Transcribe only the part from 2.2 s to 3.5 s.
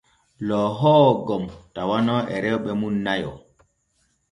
e rewɓe mum nayo.